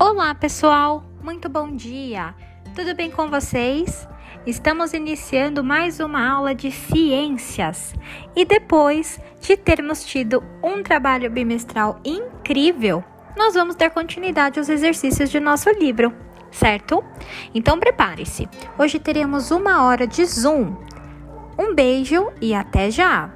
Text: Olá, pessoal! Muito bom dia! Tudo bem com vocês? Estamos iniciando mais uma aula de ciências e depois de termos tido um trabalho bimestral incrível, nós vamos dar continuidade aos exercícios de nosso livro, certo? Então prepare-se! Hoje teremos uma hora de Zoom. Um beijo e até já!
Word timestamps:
Olá, 0.00 0.32
pessoal! 0.32 1.02
Muito 1.24 1.48
bom 1.48 1.74
dia! 1.74 2.32
Tudo 2.72 2.94
bem 2.94 3.10
com 3.10 3.28
vocês? 3.28 4.06
Estamos 4.46 4.92
iniciando 4.92 5.64
mais 5.64 5.98
uma 5.98 6.24
aula 6.24 6.54
de 6.54 6.70
ciências 6.70 7.96
e 8.36 8.44
depois 8.44 9.20
de 9.40 9.56
termos 9.56 10.04
tido 10.04 10.40
um 10.62 10.84
trabalho 10.84 11.28
bimestral 11.28 11.98
incrível, 12.04 13.02
nós 13.36 13.54
vamos 13.54 13.74
dar 13.74 13.90
continuidade 13.90 14.60
aos 14.60 14.68
exercícios 14.68 15.30
de 15.30 15.40
nosso 15.40 15.68
livro, 15.70 16.14
certo? 16.52 17.02
Então 17.52 17.80
prepare-se! 17.80 18.48
Hoje 18.78 19.00
teremos 19.00 19.50
uma 19.50 19.82
hora 19.84 20.06
de 20.06 20.24
Zoom. 20.24 20.76
Um 21.58 21.74
beijo 21.74 22.30
e 22.40 22.54
até 22.54 22.88
já! 22.88 23.32